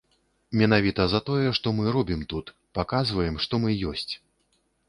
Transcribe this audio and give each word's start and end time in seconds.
Менавіта 0.61 1.05
за 1.11 1.19
тое, 1.27 1.51
што 1.59 1.75
мы 1.79 1.93
робім 1.97 2.25
тут, 2.33 2.45
паказваем, 2.79 3.39
што 3.47 3.61
мы 3.67 3.81
ёсць. 3.93 4.13